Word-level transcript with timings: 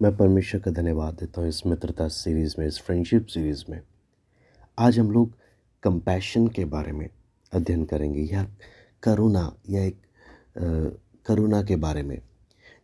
मैं 0.00 0.16
परमेश्वर 0.16 0.60
का 0.60 0.70
धन्यवाद 0.70 1.14
देता 1.14 1.40
हूँ 1.40 1.48
इस 1.48 1.66
मित्रता 1.66 2.06
सीरीज़ 2.08 2.54
में, 2.58 2.66
इस 2.66 2.78
फ्रेंडशिप 2.78 3.26
सीरीज़ 3.26 3.64
में। 3.68 3.80
आज 4.78 4.98
हम 4.98 5.10
लोग 5.10 5.32
कंपैशन 5.82 6.48
के 6.48 6.64
बारे 6.64 6.92
में 6.92 7.08
अध्ययन 7.52 7.84
करेंगे, 7.84 8.22
या 8.22 8.44
करुणा, 9.02 9.52
या 9.70 9.84
एक 9.84 10.00
करुणा 11.26 11.62
के 11.62 11.76
बारे 11.76 12.02
में, 12.02 12.20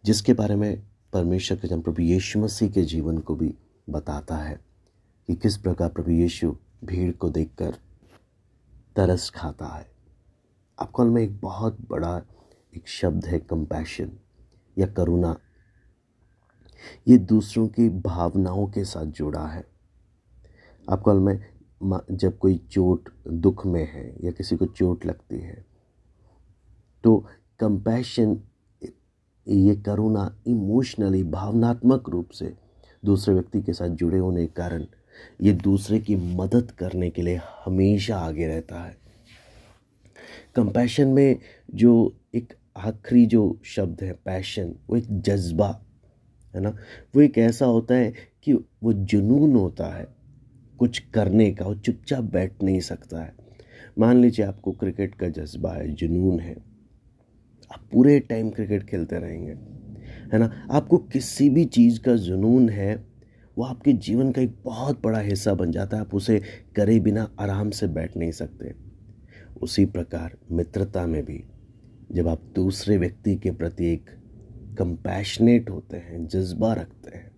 जिसके 0.05 0.33
बारे 0.33 0.57
में 0.57 0.83
परमेश्वर 1.13 1.59
के 1.59 1.69
जन 1.69 1.81
प्रभु 1.81 2.03
यीशु 2.03 2.39
मसीह 2.39 2.71
के 2.71 2.83
जीवन 2.85 3.19
को 3.19 3.37
भी 3.37 3.55
बताता 3.91 4.37
है 4.37 4.59
कि 5.29 5.35
किस 5.35 5.57
प्रकार 5.57 5.89
प्रभु 5.89 6.11
यीशु 6.11 6.57
भीड़ 6.85 7.13
को 7.13 7.31
देखकर 7.31 7.77
तरस 8.97 9.31
खाता 9.31 9.67
है। 9.67 9.87
आपको 10.79 11.05
में 11.05 11.23
एक 11.23 11.41
बहुत 11.41 11.79
बड़ा 11.91 12.21
एक 12.77 12.89
शब्द 12.89 13.27
है 13.27 13.39
कंपैशन 13.41 14.13
या 14.77 14.87
करुणा। 14.89 15.37
ये 17.07 17.19
दूसरों 17.19 17.67
की 17.69 17.89
भावनाओं 17.89 18.67
के 18.67 18.85
साथ 18.85 19.07
जुड़ा 19.07 19.47
है। 19.47 19.65
आपको 20.91 21.15
में 21.15 21.41
जब 22.11 22.39
कोई 22.39 22.57
चोट 22.71 23.09
दुख 23.29 23.67
में 23.67 23.85
है 23.93 24.05
या 24.25 24.31
किसी 24.31 24.57
को 24.57 24.67
चोट 24.67 25.07
लगती 25.07 25.39
है 25.39 25.65
तो 27.05 27.17
कंपैशन 27.61 28.41
ये 29.47 29.75
करुणा 29.77 30.37
इमोशनली 30.47 31.23
भावनात्मक 31.23 32.09
रूप 32.09 32.31
से 32.31 32.53
दूसरे 33.05 33.35
व्यक्ति 33.35 33.63
के 33.63 33.73
साथ 33.73 33.89
जुड़े 33.89 34.19
होने 34.19 34.47
के 34.47 34.53
कारण 34.53 34.85
ये 35.43 35.53
दूसरे 35.53 35.99
की 35.99 36.17
मदद 36.37 36.71
करने 36.71 37.11
के 37.11 37.23
लिए 37.23 37.41
हमेशा 37.65 38.19
आगे 38.19 38.47
रहता 38.47 38.83
है। 38.83 38.97
कंपैशन 40.57 41.09
में 41.09 41.39
जो 41.75 42.15
एक 42.35 42.55
आखिरी 42.77 43.27
जो 43.27 43.61
शब्द 43.65 44.03
है 44.03 44.13
पैशन 44.25 44.75
वो 44.89 44.97
एक 44.97 45.21
जज्बा 45.21 45.71
है 46.55 46.61
ना? 46.61 46.71
वो 47.17 47.21
एक 47.21 47.39
ऐसा 47.39 47.67
होता 47.67 47.95
है 47.95 48.13
कि 48.43 48.53
वो 48.53 48.93
जुनून 48.93 49.55
होता 49.55 49.87
है, 49.87 50.07
कुछ 50.79 50.99
करने 50.99 51.51
का, 51.51 51.65
वो 51.65 51.75
चुपचाप 51.75 52.25
बैठ 52.25 52.63
नहीं 52.63 52.81
सकता 52.81 53.23
है। 53.23 53.35
मान 53.99 54.21
लीजिए 54.21 54.45
आपको 54.47 54.73
क्रिकेट 54.73 55.15
का 55.15 55.29
जज्बा 55.29 55.73
है, 55.73 55.89
जुनून 55.89 56.41
है, 56.41 56.57
आप 57.73 57.89
पूरे 57.93 58.21
टाइम 58.21 58.51
क्रिकेट 58.51 58.83
खेलते 58.83 59.19
रहेंगे, 59.19 59.53
है 60.33 60.39
ना? 60.39 60.67
आपको 60.71 60.99
किसी 60.99 61.51
भी 61.51 61.65
चीज़ 61.65 62.01
का 62.01 62.17
जुनून 62.17 62.69
है, 62.69 62.95
वो 63.59 63.65
आपके 63.65 63.93
जीवन 63.93 64.33
का 64.33 64.43
एक 64.43 64.55
बहुत 64.65 65.03
बड़ा 65.05 65.19
हिस्सा 65.19 65.55
बन 65.55 65.73
जाता 65.73 65.97
है, 65.97 66.01
आप 66.01 66.15
उसे 66.15 66.41
करे 66.77 67.01
बिना 67.01 67.31
आराम 67.41 67.71
से 67.71 67.87
बैठ 67.87 68.17
नहीं 68.17 68.33
सकते। 68.33 68.75
उसी 69.63 69.85
प्रकार 69.87 70.37
मित्रता 70.51 71.07
में 71.07 71.25
भी, 71.25 71.45
जब 72.13 72.29
आप 72.29 72.43
दूसरे 72.55 72.97
व्यक्ति 72.97 73.37
के 73.37 73.51
प्रति 73.51 73.93
एक 73.93 74.11
कंपैशनेट 74.79 75.71
होते 75.71 75.97
हैं, 75.97 76.27
जज्बा 76.27 76.73
रखते 76.73 77.19
हैं, 77.19 77.33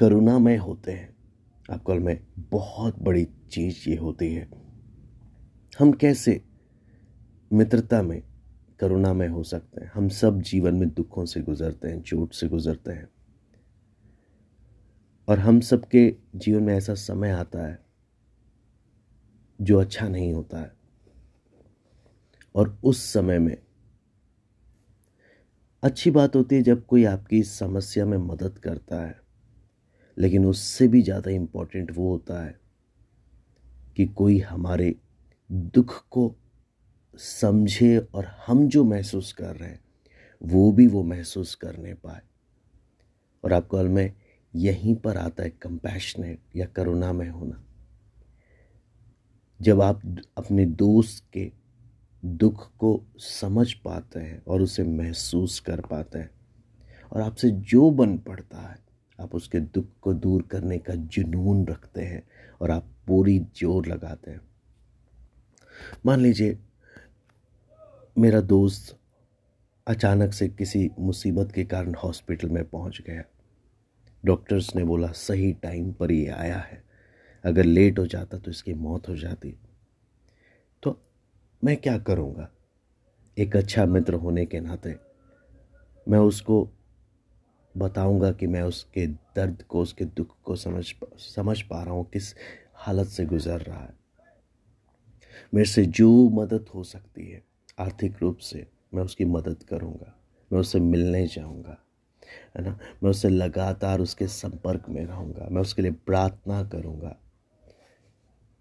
करुणामय 0.00 0.56
होते 0.56 0.92
हैं। 0.92 1.14
आपको 1.70 1.94
में 1.94 2.26
बहुत 2.38 2.98
बड़ी 3.02 3.24
चीज़ 3.24 3.90
ये 3.90 3.96
होती 3.96 4.34
है। 4.34 4.48
हम 5.78 5.92
कैसे 5.92 6.44
मित्रता 7.52 8.02
में, 8.02 8.22
करुणामय 8.80 9.26
हो 9.26 9.42
सकते 9.42 9.80
हैं? 9.80 9.92
हम 9.94 10.08
सब 10.08 10.40
जीवन 10.40 10.74
में 10.74 10.88
दुखों 10.88 11.24
से 11.24 11.40
गुजरते 11.40 11.88
हैं, 11.88 12.02
चोट 12.02 12.32
से 12.32 12.48
गुजरते 12.48 12.92
हैं। 12.92 13.08
और 15.28 15.38
हम 15.38 15.60
सबके 15.60 16.16
जीवन 16.36 16.62
में 16.62 16.74
ऐसा 16.74 16.94
समय 16.94 17.30
आता 17.30 17.66
है, 17.66 17.84
जो 19.60 19.80
अच्छा 19.80 20.08
नहीं 20.08 20.32
होता 20.32 20.58
है। 20.58 20.72
और 22.54 22.78
उस 22.84 23.12
समय 23.12 23.38
में 23.38 23.63
अच्छी 25.84 26.10
बात 26.10 26.36
होती 26.36 26.56
है 26.56 26.62
जब 26.62 26.86
कोई 26.86 27.04
आपकी 27.04 27.42
समस्या 27.42 28.06
में 28.06 28.18
मदद 28.18 28.58
करता 28.58 29.06
है। 29.06 29.20
लेकिन 30.18 30.46
उससे 30.46 30.88
भी 30.88 31.02
ज़्यादा 31.02 31.30
इम्पोर्टेंट 31.30 31.92
वो 31.96 32.10
होता 32.10 32.44
है 32.44 32.60
कि 33.96 34.06
कोई 34.06 34.38
हमारे 34.38 34.94
दुख 35.50 36.06
को 36.10 36.34
समझे 37.18 37.98
और 37.98 38.24
हम 38.46 38.68
जो 38.68 38.84
महसूस 38.84 39.32
कर 39.32 39.56
रहे 39.56 39.68
हैं, 39.68 39.80
वो 40.42 40.72
भी 40.72 40.86
वो 40.86 41.02
महसूस 41.02 41.54
करने 41.54 41.94
पाए। 41.94 42.20
और 43.44 43.52
आपको 43.52 43.82
में 43.82 44.12
यहीं 44.54 44.96
पर 44.96 45.16
आता 45.16 45.42
है 45.42 45.50
कंपैशनेट 45.50 46.38
या 46.56 46.66
करुणा 46.66 47.12
में 47.12 47.28
होना। 47.28 47.64
जब 49.60 49.80
आप 49.80 50.00
अपने 50.36 50.66
दोस्त 50.66 51.24
के 51.32 51.63
दुख 52.24 52.70
को 52.78 53.04
समझ 53.18 53.72
पाते 53.72 54.20
हैं 54.20 54.42
और 54.44 54.62
उसे 54.62 54.84
महसूस 54.84 55.60
कर 55.60 55.80
पाते 55.80 56.18
हैं। 56.18 56.30
और 57.12 57.20
आपसे 57.22 57.50
जो 57.50 57.90
बन 57.90 58.18
पड़ता 58.18 58.58
है, 58.58 58.78
आप 59.20 59.34
उसके 59.34 59.60
दुख 59.60 59.86
को 60.00 60.14
दूर 60.14 60.42
करने 60.42 60.78
का 60.78 60.94
जुनून 60.94 61.66
रखते 61.66 62.02
हैं 62.02 62.22
और 62.60 62.70
आप 62.70 62.86
पूरी 63.06 63.38
ज़ोर 63.38 63.86
लगाते 63.86 64.30
हैं। 64.30 64.40
मान 66.06 66.20
लीजिए, 66.20 66.58
मेरा 68.18 68.40
दोस्त 68.40 68.96
अचानक 69.86 70.32
से 70.32 70.48
किसी 70.48 70.90
मुसीबत 70.98 71.52
के 71.52 71.64
कारण 71.64 71.94
हॉस्पिटल 71.94 72.48
में 72.48 72.64
पहुँच 72.64 73.00
गया। 73.06 73.22
डॉक्टर्स 74.24 74.76
ने 74.76 74.84
बोला, 74.84 75.08
सही 75.08 75.52
टाइम 75.52 75.92
पर 75.92 76.12
ये 76.12 76.26
आया 76.26 76.58
है। 76.58 76.82
अगर 77.44 77.64
लेट 77.64 77.98
हो 77.98 78.06
जाता 78.06 78.38
तो 78.38 78.50
इसकी 78.50 78.74
मौत 78.74 79.08
हो 79.08 79.16
जाती। 79.16 79.56
मैं 81.64 81.76
क्या 81.76 81.96
करूँगा? 81.98 82.48
एक 83.36 83.56
अच्छा 83.56 83.84
मित्र 83.86 84.14
होने 84.14 84.44
के 84.46 84.60
नाते 84.60 84.94
मैं 86.06 86.18
उसको 86.18 86.68
बताऊँगा 87.74 88.30
कि 88.32 88.46
मैं 88.46 88.62
उसके 88.62 89.06
दर्द 89.06 89.62
को, 89.62 89.80
उसके 89.80 90.04
दुख 90.04 90.36
को 90.44 90.56
समझ 90.56 90.84
समझ 91.18 91.60
पा 91.62 91.82
रहा 91.82 91.94
हूँ, 91.94 92.04
किस 92.10 92.34
हालत 92.74 93.06
से 93.06 93.26
गुज़र 93.26 93.60
रहा 93.60 93.80
है। 93.80 93.94
मेरे 95.54 95.66
से 95.66 95.84
जो 95.86 96.10
मदद 96.30 96.68
हो 96.74 96.84
सकती 96.84 97.30
है, 97.30 97.42
आर्थिक 97.78 98.22
रूप 98.22 98.38
से 98.38 98.66
मैं 98.94 99.02
उसकी 99.02 99.24
मदद 99.24 99.62
करूँगा, 99.62 100.14
मैं 100.52 100.60
उससे 100.60 100.80
मिलने 100.80 101.26
जाऊँगा, 101.26 101.78
है 102.56 102.64
ना? 102.64 102.78
मैं 103.02 103.10
उससे 103.10 103.28
लगातार 103.28 104.00
उसके 104.00 104.26
संपर्क 104.28 104.88
में 104.88 105.04
रहूँगा, 105.06 105.48
मैं 105.50 105.62
उसके 105.62 105.82
लिए 105.82 105.92
प्रार्थना 105.92 106.62
करूँगा। 106.64 107.16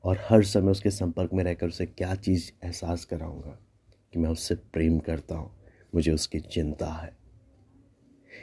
और 0.03 0.19
हर 0.29 0.43
समय 0.43 0.71
उसके 0.71 0.91
संपर्क 0.91 1.33
में 1.33 1.43
रहकर 1.43 1.67
उसे 1.67 1.85
क्या 1.85 2.15
चीज़ 2.15 2.51
एहसास 2.63 3.05
कराऊँगा 3.05 3.57
कि 4.13 4.19
मैं 4.19 4.29
उससे 4.29 4.55
प्रेम 4.73 4.97
करता 4.99 5.35
हूँ, 5.35 5.51
मुझे 5.95 6.11
उसकी 6.11 6.39
चिंता 6.39 6.87
है। 6.93 7.15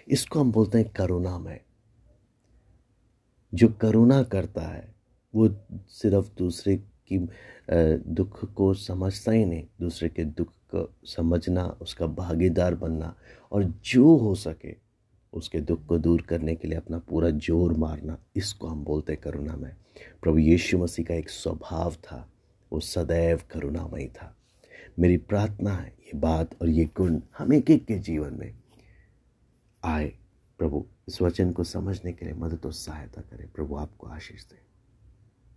इसको 0.09 0.41
हम 0.41 0.53
बोलते 0.53 0.78
हैं 0.78 0.88
करुणा 0.88 1.38
में 1.38 1.60
जो 3.53 3.69
करुणा 3.81 4.22
करता 4.22 4.62
है, 4.62 4.94
वो 5.34 5.48
सिर्फ़ 5.91 6.31
दूसरे 6.38 6.76
की 7.12 7.19
दुख 8.15 8.44
को 8.54 8.72
समझता 8.75 9.32
ही 9.32 9.44
नहीं, 9.44 9.66
दूसरे 9.81 10.09
के 10.09 10.25
दुख 10.25 10.53
को 10.75 10.88
समझना, 11.06 11.65
उसका 11.82 12.06
भागीदार 12.06 12.75
बनना 12.75 13.15
और 13.53 13.65
जो 13.84 14.16
हो 14.16 14.34
सके 14.34 14.75
उसके 15.33 15.61
दुख 15.61 15.85
को 15.87 15.99
दूर 15.99 16.23
करने 16.23 16.55
के 16.55 16.69
लिए 16.69 16.79
अपना 16.79 16.99
पूरा 16.99 17.31
ज़ोर 17.31 17.73
मारना, 17.73 18.19
इसको 18.37 18.67
हम 18.67 18.85
बोलते 18.85 19.17
करुणा 19.17 19.57
में 19.57 19.73
प्रभु 20.23 20.39
यीशु 20.39 20.79
मसीह 20.79 21.05
का 21.05 21.15
एक 21.15 21.31
स्वभाव 21.31 21.95
था, 21.95 22.27
वो 22.73 22.81
सदैव 22.81 23.41
करुणामय 23.51 24.07
था। 24.17 24.35
मेरी 24.99 25.17
प्रार्थना 25.17 25.73
है, 25.73 25.93
ये 26.01 26.19
बात 26.19 26.61
और 26.63 26.69
ये 26.69 26.85
गुण 26.97 27.21
हम 27.39 27.53
एक 27.53 27.71
एक 27.71 27.85
के 27.85 27.99
जीवन 27.99 28.39
में 28.41 28.53
आए। 29.83 30.13
प्रभु, 30.61 30.85
इस 31.09 31.21
वचन 31.23 31.53
को 31.53 31.65
समझने 31.65 32.13
के 32.13 32.25
लिए 32.25 32.35
मदद 32.35 32.67
और 32.67 32.73
सहायता 32.73 33.21
करें। 33.21 33.49
प्रभु, 33.55 33.77
आपको 33.77 34.07
आशीष 34.07 34.45
दें। 34.45 34.59